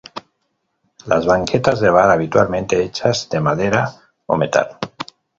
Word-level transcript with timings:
Las 1.05 1.27
banquetas 1.27 1.79
de 1.79 1.91
bar 1.91 2.09
habitualmente 2.09 2.81
hechas 2.83 3.29
de 3.29 3.39
madera 3.39 4.01
o 4.25 4.35
metal. 4.35 4.79